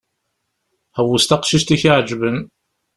[0.97, 2.37] Ḥewwes taqcict i ak-iɛejben.